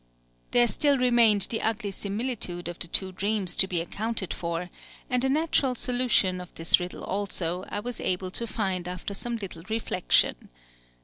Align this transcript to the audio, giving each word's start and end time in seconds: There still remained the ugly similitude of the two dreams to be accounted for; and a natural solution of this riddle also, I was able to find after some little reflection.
There 0.49 0.65
still 0.65 0.97
remained 0.97 1.43
the 1.43 1.61
ugly 1.61 1.91
similitude 1.91 2.67
of 2.67 2.79
the 2.79 2.87
two 2.87 3.11
dreams 3.11 3.55
to 3.57 3.67
be 3.67 3.81
accounted 3.81 4.33
for; 4.33 4.71
and 5.11 5.23
a 5.23 5.29
natural 5.29 5.75
solution 5.75 6.41
of 6.41 6.51
this 6.55 6.79
riddle 6.79 7.03
also, 7.03 7.65
I 7.69 7.81
was 7.81 8.01
able 8.01 8.31
to 8.31 8.47
find 8.47 8.87
after 8.87 9.13
some 9.13 9.35
little 9.37 9.61
reflection. 9.69 10.49